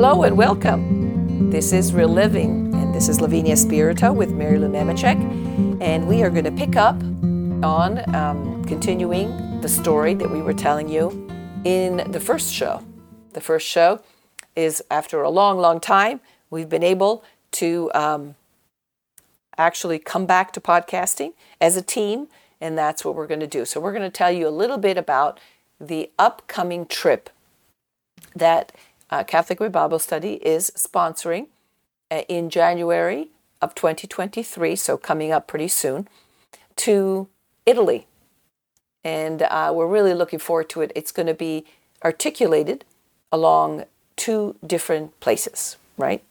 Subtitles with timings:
[0.00, 1.50] Hello and welcome.
[1.50, 5.18] This is Real Living, and this is Lavinia Spirito with Mary Lou Nemechek,
[5.82, 6.94] and we are going to pick up
[7.64, 11.28] on um, continuing the story that we were telling you
[11.64, 12.84] in the first show.
[13.32, 14.00] The first show
[14.54, 18.36] is after a long, long time, we've been able to um,
[19.56, 22.28] actually come back to podcasting as a team,
[22.60, 23.64] and that's what we're going to do.
[23.64, 25.40] So, we're going to tell you a little bit about
[25.80, 27.30] the upcoming trip
[28.36, 28.70] that
[29.10, 31.48] uh, Catholic Way Bible Study is sponsoring
[32.10, 33.28] uh, in January
[33.60, 36.08] of 2023, so coming up pretty soon,
[36.76, 37.28] to
[37.66, 38.06] Italy.
[39.04, 40.92] And uh, we're really looking forward to it.
[40.94, 41.64] It's going to be
[42.04, 42.84] articulated
[43.32, 43.84] along
[44.16, 46.22] two different places, right?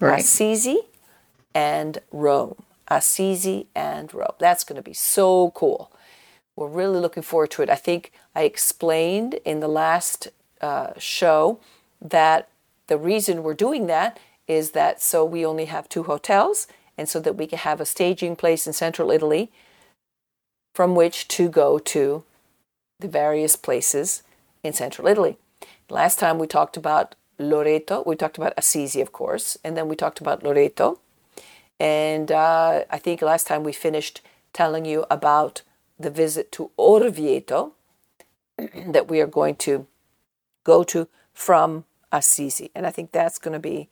[0.00, 0.20] Right.
[0.20, 0.78] Assisi
[1.54, 2.56] and Rome.
[2.88, 4.34] Assisi and Rome.
[4.38, 5.92] That's going to be so cool.
[6.56, 7.70] We're really looking forward to it.
[7.70, 10.28] I think I explained in the last
[10.60, 11.60] uh, show
[12.00, 12.48] that
[12.86, 16.66] the reason we're doing that is that so we only have two hotels
[16.98, 19.50] and so that we can have a staging place in central Italy
[20.74, 22.24] from which to go to
[22.98, 24.22] the various places
[24.62, 25.36] in central Italy.
[25.88, 29.96] Last time we talked about Loreto, we talked about Assisi, of course, and then we
[29.96, 31.00] talked about Loreto.
[31.78, 34.20] And uh, I think last time we finished
[34.52, 35.62] telling you about
[35.98, 37.72] the visit to Orvieto
[38.86, 39.86] that we are going to
[40.64, 42.70] go to from Assisi.
[42.74, 43.88] And I think that's going to be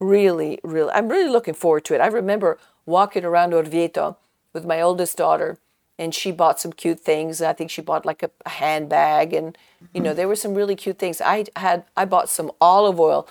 [0.00, 2.00] really, really, I'm really looking forward to it.
[2.00, 4.16] I remember walking around Orvieto
[4.52, 5.58] with my oldest daughter,
[5.98, 7.40] and she bought some cute things.
[7.40, 9.56] I think she bought like a, a handbag, and
[9.92, 11.20] you know there were some really cute things.
[11.20, 13.28] I had I bought some olive oil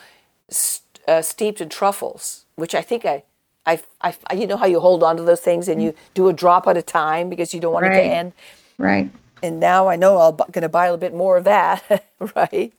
[0.50, 3.24] st- uh, steeped in truffles, which I think I,
[3.66, 6.34] I, I, you know how you hold on to those things and you do a
[6.34, 8.34] drop at a time because you don't want it to end.
[8.78, 9.10] Right.
[9.42, 12.74] And now I know I'm going to buy a little bit more of that, right?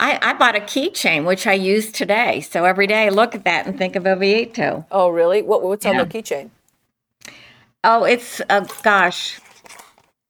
[0.00, 2.40] I, I bought a keychain, which I use today.
[2.40, 4.86] So every day I look at that and think of Orvieto.
[4.90, 5.42] Oh, really?
[5.42, 6.48] What, what's on the keychain?
[7.84, 9.40] Oh, it's, uh, gosh,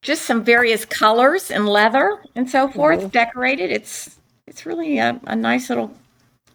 [0.02, 3.70] just some various colors and leather and so forth decorated.
[3.70, 5.96] It's it's really a, a nice little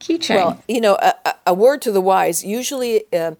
[0.02, 0.36] keychain.
[0.36, 2.44] Well, you know, a, a- a word to the wise.
[2.44, 3.36] Usually, uh,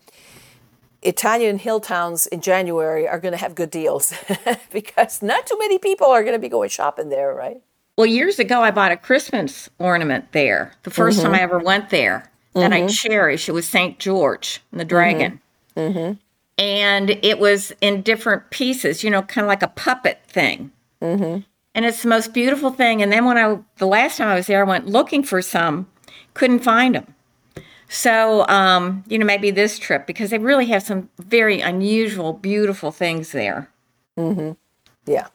[1.02, 4.14] Italian hill towns in January are going to have good deals
[4.72, 7.62] because not too many people are going to be going shopping there, right?
[7.98, 10.74] Well, years ago, I bought a Christmas ornament there.
[10.84, 11.44] The 1st time I mm-hmm.
[11.44, 12.88] ever went there that I mm-hmm.
[12.88, 13.48] cherish.
[13.48, 14.00] It was St.
[14.00, 15.40] George and the dragon.
[15.78, 16.14] Mm-hmm.
[16.58, 20.72] And it was in different pieces, you know, kind of like a puppet thing.
[21.74, 23.02] And it's the most beautiful thing.
[23.02, 25.88] And then when I, the last time I was there, I went looking for some,
[26.34, 27.14] couldn't find them.
[27.90, 32.92] So, um, you know, maybe this trip because they really have some very unusual, beautiful
[32.92, 33.70] things there.
[35.06, 35.28] Yeah.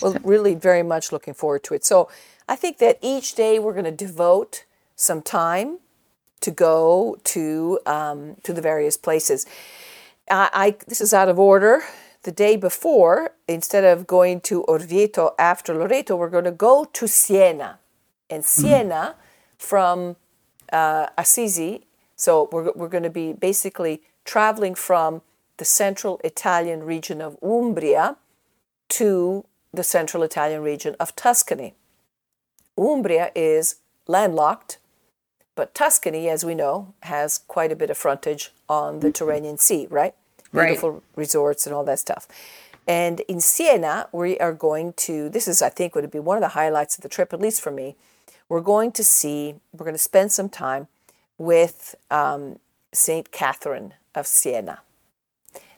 [0.00, 1.84] Well, really very much looking forward to it.
[1.84, 2.08] So
[2.48, 4.64] I think that each day we're going to devote
[4.96, 5.78] some time
[6.40, 9.46] to go to um, to the various places.
[10.30, 11.82] I, I this is out of order.
[12.22, 17.06] The day before, instead of going to Orvieto after Loreto, we're going to go to
[17.06, 17.78] Siena,
[18.30, 19.16] and Siena
[19.58, 20.16] from
[20.72, 21.86] uh, Assisi.
[22.16, 25.22] So we're we're going to be basically traveling from
[25.56, 28.16] the central Italian region of Umbria
[28.88, 31.74] to the central Italian region of Tuscany.
[32.76, 33.76] Umbria is
[34.06, 34.78] landlocked,
[35.54, 39.86] but Tuscany, as we know, has quite a bit of frontage on the Tyrrhenian Sea,
[39.90, 40.14] right?
[40.52, 40.66] Right.
[40.66, 42.26] Beautiful resorts and all that stuff.
[42.86, 46.42] And in Siena, we are going to, this is, I think, would be one of
[46.42, 47.96] the highlights of the trip, at least for me.
[48.48, 50.88] We're going to see, we're going to spend some time
[51.38, 52.58] with um,
[52.92, 53.30] St.
[53.32, 54.80] Catherine of Siena.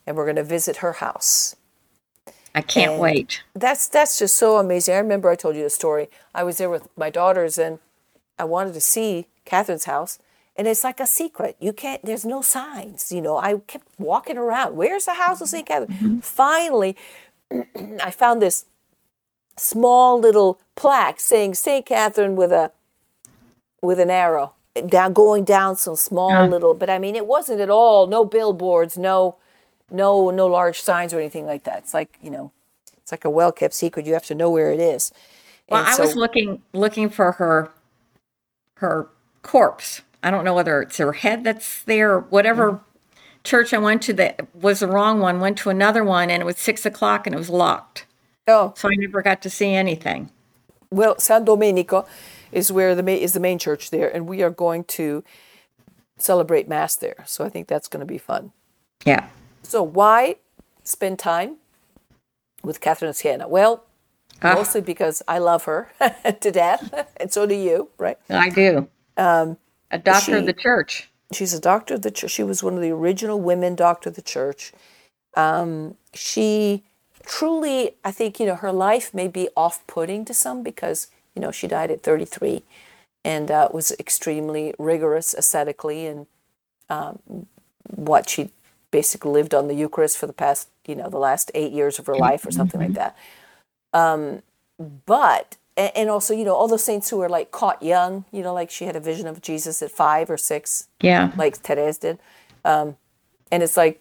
[0.06, 1.56] And we're going to visit her house
[2.56, 3.42] I can't And- wait.
[3.54, 4.94] that's that's just so amazing.
[4.94, 6.08] I remember I told you the story.
[6.34, 7.78] I was there with my daughters and
[8.38, 10.18] I wanted to see Catherine's house.
[10.58, 11.56] And it's like a secret.
[11.60, 13.12] You can't there's no signs.
[13.12, 14.74] You know, I kept walking around.
[14.74, 15.68] Where's the house of St.
[15.68, 15.84] Mm-hmm.
[15.92, 15.98] Catherine?
[15.98, 16.20] Mm-hmm.
[16.20, 16.97] Finally,
[18.03, 18.64] I found this
[19.56, 21.84] small little plaque saying St.
[21.86, 22.72] Catherine with a
[23.82, 24.52] with an arrow
[24.88, 26.47] down going down some small Yeah.
[26.47, 29.36] little but I mean it wasn't at all no billboards, no
[29.91, 31.78] no no large signs or anything like that.
[31.78, 32.53] It's like, you know,
[32.98, 34.06] it's like a well kept secret.
[34.06, 35.12] You have to know where it is.
[35.68, 37.71] Well, And I so- was looking looking for her
[38.77, 39.09] her
[39.42, 40.03] corpse.
[40.22, 42.83] I don't know whether it's her head that's there whatever Mm-hmm.
[43.44, 46.47] church I went to that was the wrong one, went to another one and it
[46.47, 48.06] was six o'clock and it was locked.
[48.48, 50.30] Oh, So I never got to see anything.
[50.91, 52.06] well, San Domenico
[52.53, 55.24] is where the is the main church there, and we are going to
[56.18, 57.24] celebrate mass there.
[57.27, 58.53] So I think that's going to be fun.
[59.04, 59.27] Yeah.
[59.66, 60.36] So why
[60.84, 61.57] spend time
[62.63, 63.48] with Catherine Siena?
[63.48, 63.84] Well,
[64.42, 64.54] Ah.
[64.54, 65.91] mostly because I love her
[66.41, 68.18] to death, and so do you, right?
[68.28, 68.89] I do.
[69.91, 71.10] A doctor she, of the church.
[71.33, 72.33] She's a doctor of the church.
[72.33, 74.72] She was one of the original women doctor of the church.
[75.34, 76.84] Um, she
[77.24, 81.51] truly, I think, you know, her life may be off-putting to some because, you know,
[81.51, 82.62] she died at 33
[83.24, 86.27] and uh, was extremely rigorous ascetically and
[86.89, 87.47] um,
[87.89, 88.51] what she
[88.97, 92.07] basically lived on the Eucharist for the past, you know, the last eight years of
[92.07, 92.95] her life or something mm-hmm.
[92.95, 93.16] like that.
[93.93, 94.43] Um,
[95.04, 98.54] but and also, you know, all those saints who were like caught young, you know,
[98.54, 102.19] like she had a vision of Jesus at five or six, yeah, like Therese did,
[102.65, 102.97] um,
[103.53, 104.01] and it's like,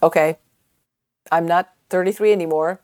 [0.00, 0.38] okay,
[1.32, 2.80] I'm not 33 anymore.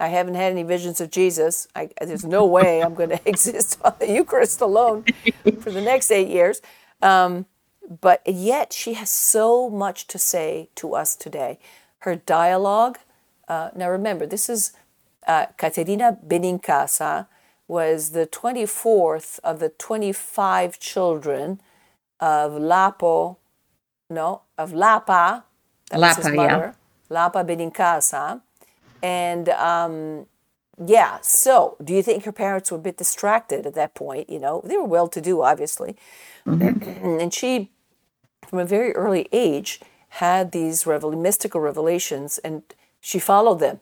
[0.00, 1.68] I haven't had any visions of Jesus.
[1.76, 5.04] I, there's no way I'm going to exist on the Eucharist alone
[5.60, 6.60] for the next eight years.
[7.00, 7.46] Um,
[7.88, 11.58] but yet, she has so much to say to us today.
[12.00, 12.98] Her dialogue.
[13.48, 14.72] Uh, now, remember, this is
[15.26, 17.26] uh, Caterina Benincasa
[17.68, 21.60] was the 24th of the 25 children
[22.20, 23.38] of Lapo,
[24.08, 25.44] no, of Lapa,
[25.90, 26.72] that Lapa, was his mother, yeah.
[27.08, 28.40] Lapa Benincasa.
[29.02, 30.26] And um,
[30.84, 34.30] yeah, so do you think her parents were a bit distracted at that point?
[34.30, 35.96] You know, they were well to do, obviously.
[36.46, 37.20] Mm-hmm.
[37.20, 37.70] and she,
[38.46, 42.62] from a very early age, had these revel- mystical revelations and
[43.00, 43.80] she followed them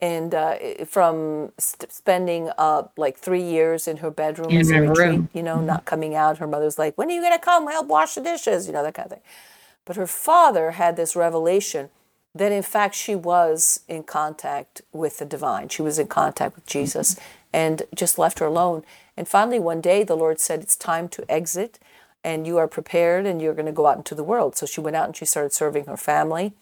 [0.00, 0.56] and uh,
[0.86, 5.28] from st- spending uh, like three years in her bedroom in her retreat, room.
[5.32, 5.66] you know, mm-hmm.
[5.66, 6.38] not coming out.
[6.38, 8.82] Her mother's like, "When are you going to come help wash the dishes?" You know,
[8.82, 9.22] that kind of thing.
[9.84, 11.90] But her father had this revelation
[12.34, 15.68] that, in fact, she was in contact with the divine.
[15.68, 17.22] She was in contact with Jesus, mm-hmm.
[17.52, 18.84] and just left her alone.
[19.16, 21.78] And finally, one day, the Lord said, "It's time to exit."
[22.24, 24.56] And you are prepared, and you're going to go out into the world.
[24.56, 26.52] So she went out and she started serving her family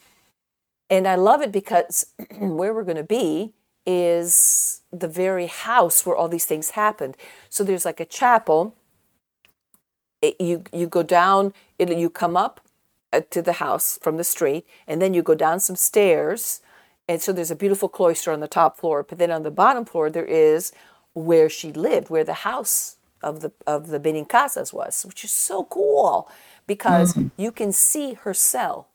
[0.88, 2.06] and I love it because
[2.38, 3.52] where we're going to be
[3.84, 7.16] is the very house where all these things happened.
[7.48, 8.74] So there's like a chapel.
[10.22, 12.60] It, you you go down, it, you come up
[13.12, 16.60] uh, to the house from the street, and then you go down some stairs.
[17.08, 19.84] And so there's a beautiful cloister on the top floor, but then on the bottom
[19.84, 20.72] floor there is
[21.14, 22.96] where she lived, where the house
[23.28, 26.28] of the of the Benincasas was, which is so cool
[26.66, 27.28] because mm-hmm.
[27.36, 28.88] you can see her cell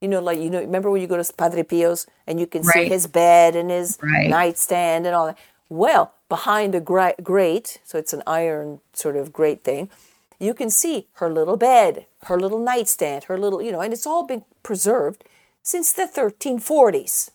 [0.00, 2.62] you know, like you know, remember when you go to Padre Pio's and you can
[2.62, 2.74] right.
[2.74, 4.30] see his bed and his right.
[4.30, 5.38] nightstand and all that.
[5.68, 9.90] Well, behind a grate, so it's an iron sort of grate thing,
[10.38, 14.06] you can see her little bed, her little nightstand, her little, you know, and it's
[14.06, 15.24] all been preserved
[15.62, 17.30] since the 1340s.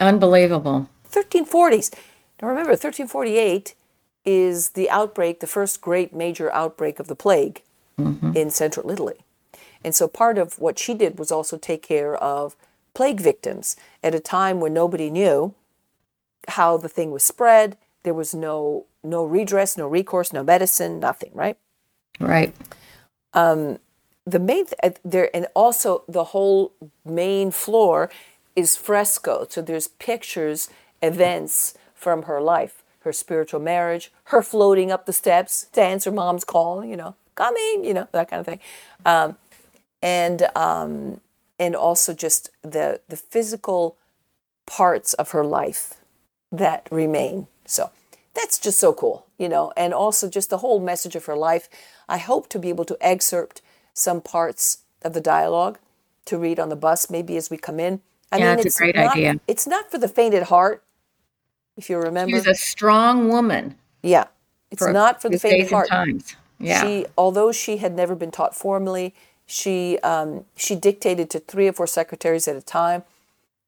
[0.00, 0.90] Unbelievable.
[1.10, 1.94] 1340s.
[2.42, 3.74] Now remember, 1348
[4.26, 7.62] is the outbreak, the first great major outbreak of the plague
[7.98, 8.32] mm-hmm.
[8.36, 9.20] in central Italy.
[9.84, 12.56] And so part of what she did was also take care of
[12.92, 15.54] plague victims at a time when nobody knew
[16.48, 17.76] how the thing was spread.
[18.02, 21.56] There was no no redress, no recourse, no medicine, nothing, right?
[22.18, 22.52] Right.
[23.34, 23.78] Um,
[24.24, 26.72] the main th- uh, there and also the whole
[27.04, 28.10] main floor
[28.56, 29.46] is fresco.
[29.48, 30.68] So there's pictures,
[31.02, 36.44] events from her life, her spiritual marriage, her floating up the steps to answer mom's
[36.44, 38.60] call, you know, coming, you know, that kind of thing.
[39.06, 39.36] Um,
[40.02, 41.20] and um,
[41.58, 43.96] and also just the the physical
[44.66, 45.94] parts of her life
[46.52, 47.46] that remain.
[47.64, 47.90] So
[48.34, 51.68] that's just so cool, you know, and also just the whole message of her life.
[52.08, 53.62] I hope to be able to excerpt
[53.94, 55.78] some parts of the dialogue
[56.26, 58.00] to read on the bus, maybe as we come in.
[58.30, 59.40] I yeah, mean, it's a great not, idea.
[59.46, 60.82] It's not for the faint at heart,
[61.76, 62.36] if you remember.
[62.36, 63.76] She's a strong woman.
[64.02, 64.24] Yeah,
[64.70, 65.88] it's for not for the faint of heart.
[65.88, 66.36] Times.
[66.58, 66.82] Yeah.
[66.82, 69.14] She, although she had never been taught formally,
[69.46, 73.04] she, um, she dictated to three or four secretaries at a time,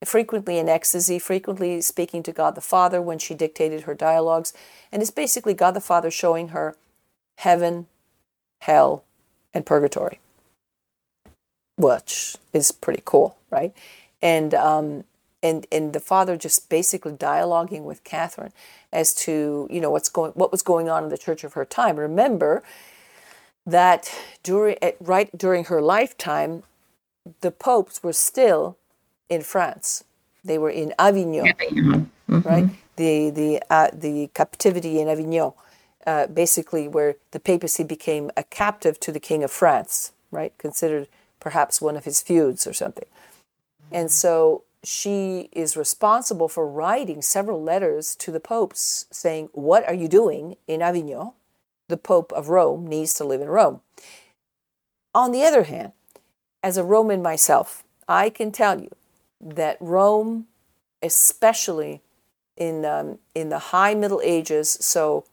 [0.04, 4.52] frequently in ecstasy, frequently speaking to God the Father when she dictated her dialogues.
[4.90, 6.76] And it's basically God the Father showing her
[7.38, 7.86] heaven,
[8.60, 9.04] hell,
[9.52, 10.18] and purgatory,
[11.76, 13.74] which is pretty cool, right?
[14.22, 15.04] And, um,
[15.42, 18.52] and, and the Father just basically dialoguing with Catherine
[18.92, 21.64] as to, you know, what's going, what was going on in the church of her
[21.64, 21.96] time.
[21.96, 22.62] Remember,
[23.68, 24.10] that
[24.42, 26.62] during right during her lifetime,
[27.42, 28.78] the popes were still
[29.28, 30.04] in France.
[30.42, 32.40] They were in Avignon, mm-hmm.
[32.48, 32.70] right?
[32.96, 35.52] The the uh, the captivity in Avignon,
[36.06, 40.56] uh, basically where the papacy became a captive to the king of France, right?
[40.56, 41.06] Considered
[41.38, 43.06] perhaps one of his feuds or something.
[43.92, 49.94] And so she is responsible for writing several letters to the popes saying, "What are
[49.94, 51.32] you doing in Avignon?"
[51.88, 53.80] the Pope of Rome needs to live in Rome.
[55.14, 55.92] On the other hand,
[56.62, 58.90] as a Roman myself, I can tell you
[59.40, 60.46] that Rome,
[61.02, 62.02] especially
[62.56, 65.24] in um, in the high Middle Ages, so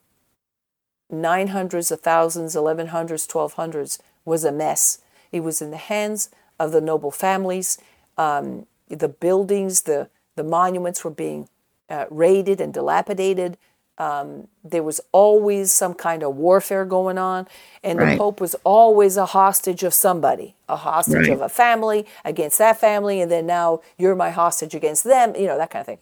[1.11, 4.99] 900s, 1000s, 1100s, 1200s was a mess.
[5.31, 7.77] It was in the hands of the noble families.
[8.17, 11.49] Um, the buildings, the, the monuments were being
[11.89, 13.57] uh, raided and dilapidated.
[13.97, 17.47] Um, there was always some kind of warfare going on,
[17.81, 18.11] and right.
[18.11, 21.29] the Pope was always a hostage of somebody, a hostage right.
[21.29, 25.47] of a family against that family, and then now you're my hostage against them, you
[25.47, 25.99] know, that kind of thing.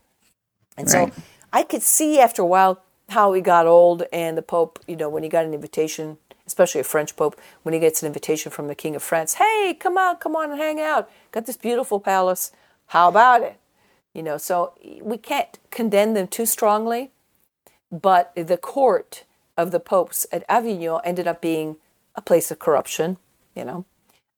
[0.76, 1.14] And right.
[1.14, 1.22] so
[1.52, 5.08] I could see after a while how he got old, and the Pope, you know,
[5.08, 8.68] when he got an invitation, especially a French Pope, when he gets an invitation from
[8.68, 11.12] the King of France, hey, come on, come on and hang out.
[11.32, 12.52] Got this beautiful palace.
[12.88, 13.58] How about it?
[14.14, 17.12] You know, so we can't condemn them too strongly
[17.94, 19.24] but the court
[19.56, 21.78] of the popes at Avignon ended up being
[22.16, 23.18] a place of corruption,
[23.56, 23.86] you know,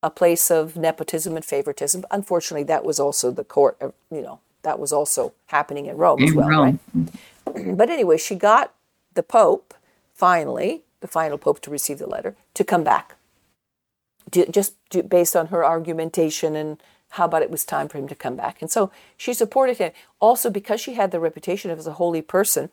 [0.04, 2.04] a place of nepotism and favoritism.
[2.12, 6.20] Unfortunately, that was also the court, of, you know, that was also happening in Rome
[6.20, 6.80] in as well, Rome.
[6.94, 7.78] right?
[7.78, 8.74] But anyway, she got
[9.14, 9.74] the pope
[10.14, 13.16] finally, the final pope to receive the letter, to come back.
[14.30, 14.74] Just
[15.08, 16.82] based on her argumentation and
[17.16, 18.62] how about it was time for him to come back.
[18.62, 19.92] And so she supported him.
[20.20, 22.70] Also, because she had the reputation of as a holy person,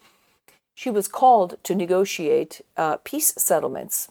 [0.74, 4.10] she was called to negotiate uh, peace settlements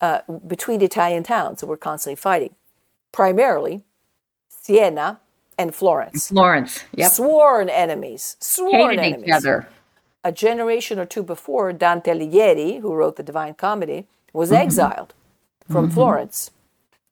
[0.00, 2.54] uh, between Italian towns that were constantly fighting,
[3.12, 3.82] primarily
[4.48, 5.20] Siena
[5.56, 6.28] and Florence.
[6.28, 7.12] Florence, yep.
[7.12, 8.36] Sworn enemies.
[8.40, 9.28] Sworn Hated enemies.
[9.28, 9.68] each other.
[10.24, 14.62] A generation or two before, Dante Alighieri, who wrote the Divine Comedy, was mm-hmm.
[14.62, 15.14] exiled
[15.70, 15.94] from mm-hmm.
[15.94, 16.50] Florence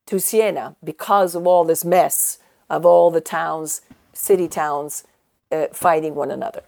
[0.06, 3.80] to Siena because of all this mess of all the towns,
[4.12, 5.04] city towns,
[5.52, 6.62] uh, fighting one another.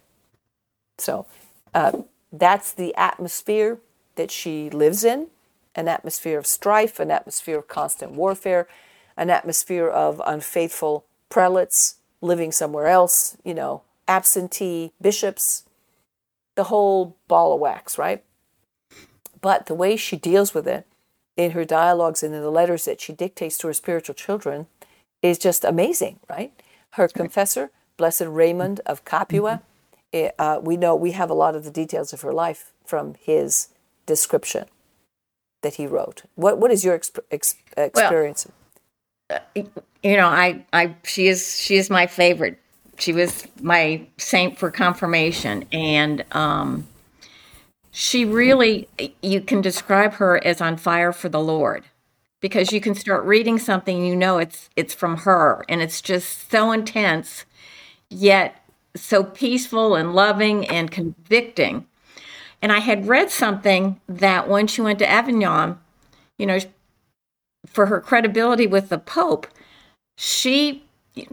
[0.98, 1.26] So
[1.74, 1.92] uh,
[2.32, 3.78] that's the atmosphere
[4.16, 5.28] that she lives in
[5.74, 8.66] an atmosphere of strife, an atmosphere of constant warfare,
[9.16, 15.64] an atmosphere of unfaithful prelates living somewhere else, you know, absentee bishops,
[16.56, 18.24] the whole ball of wax, right?
[19.40, 20.84] But the way she deals with it
[21.38, 24.66] in her dialogues and in the letters that she dictates to her spiritual children
[25.22, 26.52] is just amazing, right?
[26.90, 29.62] Her confessor, Blessed Raymond of Capua,
[30.12, 33.14] it, uh, we know we have a lot of the details of her life from
[33.20, 33.68] his
[34.04, 34.66] description
[35.62, 36.22] that he wrote.
[36.34, 38.48] What what is your exp- ex- experience?
[39.28, 39.62] Well, uh,
[40.02, 42.58] you know, I I she is she is my favorite.
[42.98, 46.86] She was my saint for confirmation, and um,
[47.90, 48.88] she really
[49.22, 51.84] you can describe her as on fire for the Lord
[52.40, 56.50] because you can start reading something you know it's it's from her and it's just
[56.50, 57.44] so intense
[58.10, 58.62] yet
[58.98, 61.86] so peaceful and loving and convicting.
[62.60, 65.78] And I had read something that when she went to Avignon,
[66.38, 66.58] you know,
[67.66, 69.46] for her credibility with the Pope,
[70.16, 70.84] she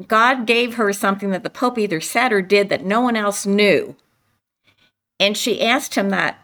[0.08, 3.46] God gave her something that the Pope either said or did that no one else
[3.46, 3.96] knew.
[5.20, 6.40] And she asked him that,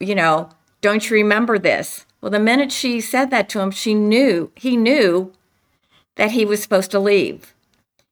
[0.00, 0.50] you know,
[0.80, 2.06] don't you remember this?
[2.20, 5.32] Well, the minute she said that to him, she knew, he knew
[6.16, 7.54] that he was supposed to leave.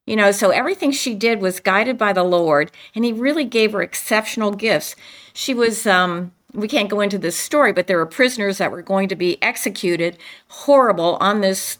[0.06, 3.72] You know, so everything she did was guided by the Lord, and He really gave
[3.72, 4.94] her exceptional gifts.
[5.32, 8.82] She was, um, we can't go into this story, but there were prisoners that were
[8.82, 10.16] going to be executed
[10.48, 11.78] horrible on this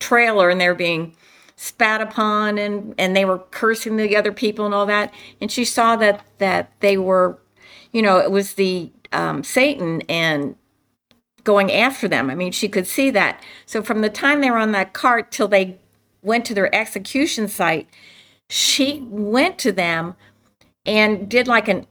[0.00, 1.14] trailer, and they're being
[1.60, 5.64] spat upon and and they were cursing the other people and all that and she
[5.64, 7.36] saw that that they were
[7.90, 10.56] you know it was the um, satan and
[11.44, 14.58] going after them i mean she could see that so from the time they were
[14.58, 15.78] on that cart till they
[16.22, 17.88] went to their execution site,
[18.48, 20.14] she went to them
[20.86, 21.86] and did like an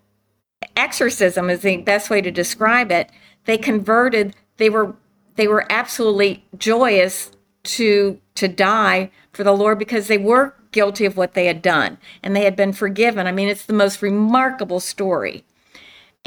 [0.75, 3.11] exorcism is the best way to describe it.
[3.45, 4.95] They converted, they were
[5.35, 7.31] they were absolutely joyous
[7.63, 11.97] to to die for the Lord because they were guilty of what they had done
[12.23, 13.27] and they had been forgiven.
[13.27, 15.43] I mean, it's the most remarkable story.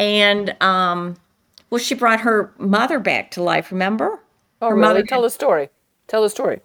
[0.00, 1.16] And um
[1.71, 4.21] well, she brought her mother back to life, remember?
[4.61, 4.80] Oh, her really?
[4.80, 5.71] mother tell the story.
[6.09, 6.61] Tell the story.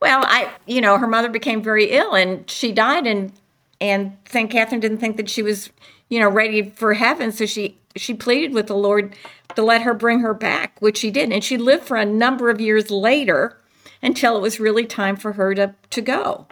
[0.00, 3.32] Well, I, you know, her mother became very ill and she died and
[3.80, 4.50] and St.
[4.50, 5.70] Catherine didn't think that she was,
[6.08, 9.14] you know, ready for heaven, so she she pleaded with the Lord
[9.54, 12.50] to let her bring her back, which she did, and she lived for a number
[12.50, 13.56] of years later
[14.02, 16.46] until it was really time for her to to go.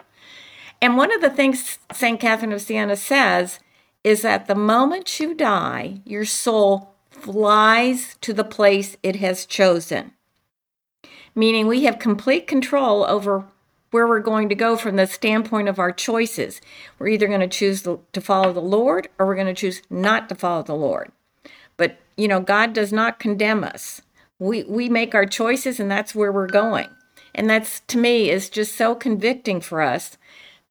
[0.81, 2.19] And one of the things St.
[2.19, 3.59] Catherine of Siena says
[4.03, 10.13] is that the moment you die, your soul flies to the place it has chosen
[11.39, 13.45] meaning we have complete control over
[13.91, 16.61] where we're going to go from the standpoint of our choices.
[16.99, 20.29] We're either going to choose to follow the Lord or we're going to choose not
[20.29, 21.11] to follow the Lord.
[21.77, 24.01] But, you know, God does not condemn us.
[24.37, 26.89] We, we make our choices and that's where we're going.
[27.33, 30.17] And that's, to me, is just so convicting for us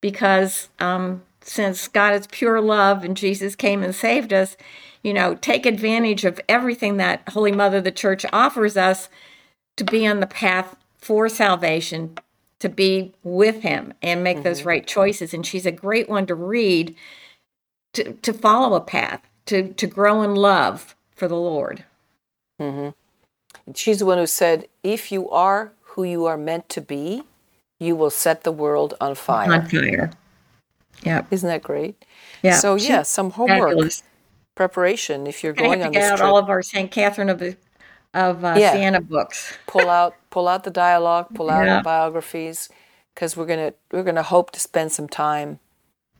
[0.00, 4.56] because um, since God is pure love and Jesus came and saved us,
[5.02, 9.08] you know, take advantage of everything that Holy Mother the Church offers us
[9.76, 12.18] to be on the path for salvation,
[12.58, 14.44] to be with Him and make mm-hmm.
[14.44, 15.32] those right choices.
[15.32, 16.94] And she's a great one to read
[17.94, 21.84] to, to follow a path, to, to grow in love for the Lord.
[22.60, 22.90] Mm-hmm.
[23.74, 27.22] She's the one who said, if you are who you are meant to be,
[27.80, 29.52] you will set the world on fire.
[29.52, 30.10] On fire.
[31.02, 31.24] Yeah.
[31.30, 32.04] Isn't that great?
[32.42, 32.56] Yeah.
[32.56, 34.02] So yeah, some homework fabulous.
[34.54, 36.28] preparation if you're going on this out trip.
[36.28, 36.90] all of our St.
[36.90, 37.42] Catherine of
[38.14, 38.72] of uh, yeah.
[38.72, 39.56] Siena books.
[39.66, 41.78] pull out pull out the dialogue, pull out yeah.
[41.78, 42.68] the biographies,
[43.14, 45.60] because we're gonna we're gonna hope to spend some time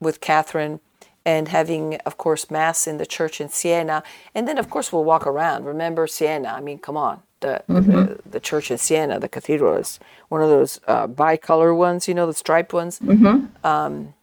[0.01, 0.81] with Catherine
[1.25, 4.03] and having, of course, mass in the church in Siena,
[4.35, 5.65] and then of course we'll walk around.
[5.65, 6.49] Remember Siena?
[6.49, 7.91] I mean, come on, the mm-hmm.
[7.91, 12.15] the, the, church in Siena, the cathedral is one of those uh, bicolor ones, you
[12.15, 13.47] know, the striped ones, mm-hmm.
[13.67, 14.15] um,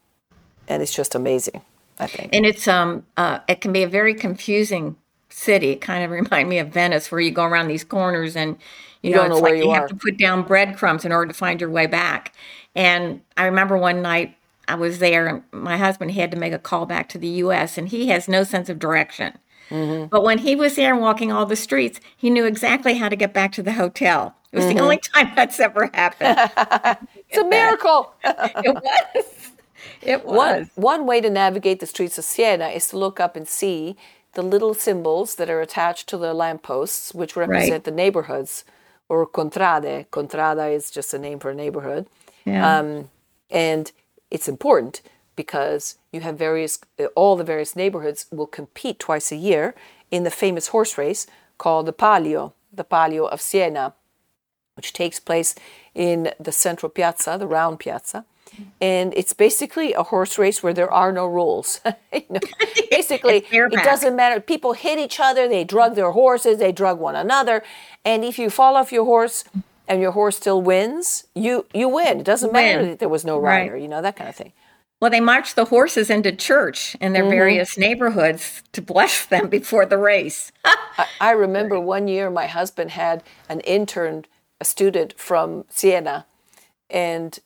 [0.68, 1.62] and it's just amazing.
[2.00, 4.96] I think, and it's um uh, it can be a very confusing
[5.30, 5.72] city.
[5.72, 8.58] It kind of remind me of Venice, where you go around these corners and
[9.02, 11.38] you, you know, it's like you, you have to put down breadcrumbs in order to
[11.38, 12.34] find your way back.
[12.76, 14.36] And I remember one night
[14.68, 17.78] I was there, and my husband had to make a call back to the U.S.,
[17.78, 19.38] and he has no sense of direction.
[19.70, 20.08] Mm-hmm.
[20.08, 23.16] But when he was there and walking all the streets, he knew exactly how to
[23.16, 24.36] get back to the hotel.
[24.52, 24.78] It was mm-hmm.
[24.78, 26.38] the only time that's ever happened.
[27.30, 28.14] it's a miracle.
[28.24, 29.26] it was.
[30.02, 30.70] It was.
[30.76, 33.96] One, one way to navigate the streets of Siena is to look up and see
[34.34, 37.84] the little symbols that are attached to the lampposts, which represent right.
[37.84, 38.66] the neighborhoods,
[39.10, 40.08] or contrade.
[40.10, 42.08] Contrada is just a name for a neighborhood.
[42.46, 42.80] Yeah.
[42.80, 43.10] Um,
[43.50, 43.92] and
[44.30, 45.02] it's important
[45.36, 46.80] because you have various,
[47.16, 49.76] all the various neighborhoods will compete twice a year
[50.12, 51.28] in the famous horse race
[51.58, 53.94] called the Palio, the Palio of Siena,
[54.76, 55.56] which takes place
[55.94, 58.26] in the central piazza, the round piazza.
[58.80, 61.82] And it's basically a horse race where there are no rules.
[62.14, 62.40] you know,
[62.92, 64.40] basically, it doesn't matter.
[64.40, 67.64] People hit each other, they drug their horses, they drug one another.
[68.04, 69.44] And if you fall off your horse,
[69.88, 72.20] and your horse still wins, you you win.
[72.20, 73.82] It doesn't matter that there was no rider, right.
[73.82, 74.54] you know, that kind of thing.
[75.02, 77.32] Well, they march the horses into church in their mm-hmm.
[77.32, 80.52] various neighborhoods to bless them before the race.
[80.64, 84.26] I, I, remember one year my husband had an intern,
[84.62, 86.26] a student from Siena,
[86.90, 87.38] and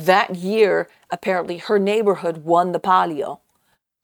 [0.00, 3.40] that year apparently her neighborhood won the palio.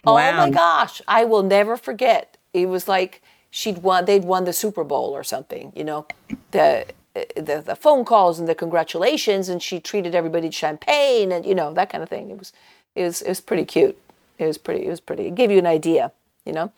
[0.05, 0.17] Wow.
[0.17, 2.37] Oh my gosh, I will never forget.
[2.53, 6.07] It was like she'd won they'd won the Super Bowl or something, you know.
[6.51, 11.45] The the, the phone calls and the congratulations and she treated everybody to champagne and
[11.45, 12.53] you know that kind of thing it was
[12.95, 13.99] it was, it was pretty cute
[14.39, 16.11] it was pretty it was pretty it gave you an idea
[16.47, 16.73] you know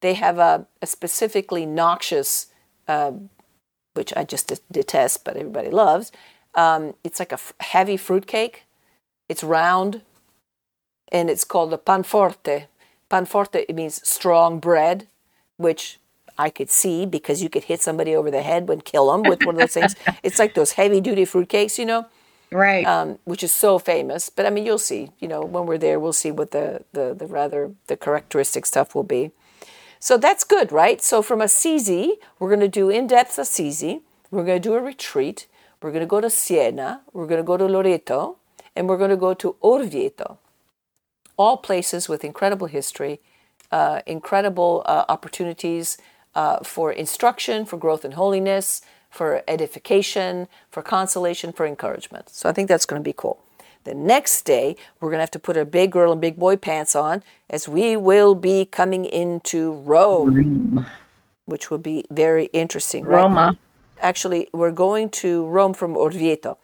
[0.00, 2.46] they have a, a specifically noxious
[2.86, 3.12] uh,
[3.94, 6.12] which i just detest but everybody loves
[6.54, 8.64] um, it's like a f- heavy fruit cake
[9.28, 10.02] it's round
[11.12, 12.66] and it's called a panforte
[13.10, 15.06] panforte it means strong bread
[15.56, 16.00] which
[16.40, 19.42] I could see because you could hit somebody over the head and kill them with
[19.42, 19.94] one of those things.
[20.22, 22.06] it's like those heavy duty fruitcakes, you know?
[22.50, 22.84] Right.
[22.86, 24.30] Um, which is so famous.
[24.30, 27.14] But I mean, you'll see, you know, when we're there, we'll see what the, the,
[27.14, 29.32] the rather, the characteristic stuff will be.
[30.00, 31.02] So that's good, right?
[31.02, 34.00] So from Assisi, we're going to do in depth Assisi.
[34.30, 35.46] We're going to do a retreat.
[35.82, 37.02] We're going to go to Siena.
[37.12, 38.36] We're going to go to Loreto.
[38.76, 40.38] And we're going to go to Orvieto.
[41.36, 43.20] All places with incredible history,
[43.72, 45.96] uh, incredible uh, opportunities
[46.34, 52.28] uh, for instruction, for growth in holiness, for edification, for consolation, for encouragement.
[52.30, 53.42] So I think that's going to be cool.
[53.84, 56.56] The next day, we're going to have to put our big girl and big boy
[56.56, 60.86] pants on as we will be coming into Rome,
[61.46, 63.04] which will be very interesting.
[63.04, 63.56] Right?
[64.00, 66.56] Actually, we're going to Rome from Orvieto.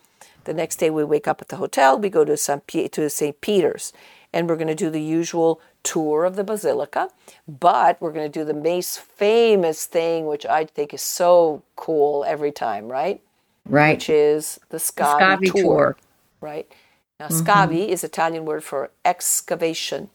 [0.44, 1.98] The next day, we wake up at the hotel.
[1.98, 2.66] We go to St.
[2.66, 3.92] Peter's,
[4.32, 7.10] and we're going to do the usual tour of the basilica,
[7.46, 12.24] but we're going to do the most famous thing, which I think is so cool
[12.26, 13.20] every time, right?
[13.68, 13.96] Right.
[13.96, 15.96] Which is the Scavi, the Scavi tour, tour,
[16.40, 16.70] Right.
[17.18, 17.46] Now, mm-hmm.
[17.46, 20.10] Scavi is Italian word for excavation,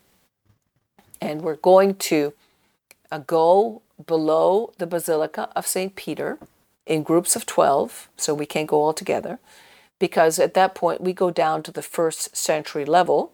[1.19, 2.34] and we're going to
[3.12, 5.95] uh, go below the Basilica of St.
[5.95, 6.38] Peter
[6.91, 9.39] in groups of 12, so we can't go all together,
[9.97, 13.32] because at that point we go down to the first century level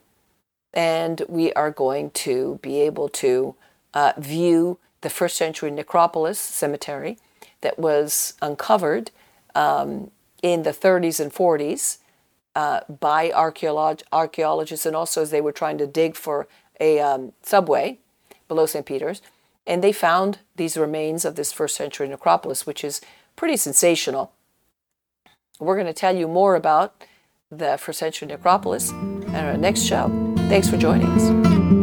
[0.76, 3.56] and we are going to be able to
[3.96, 7.18] uh, view the first century necropolis cemetery
[7.62, 9.10] that was uncovered
[9.56, 10.12] um,
[10.44, 11.98] in the 30s and 40s
[12.56, 16.48] uh, by archaeologists and also as they were trying to dig for
[16.80, 17.98] a um, subway
[18.48, 18.86] below St.
[18.86, 19.24] Peter's.
[19.66, 23.02] And they found these remains of this first century necropolis, which is
[23.38, 24.34] pretty sensational.
[25.60, 27.06] We're going to tell you more about
[27.50, 30.10] the first century necropolis in our next show.
[30.50, 31.77] Thanks for joining us.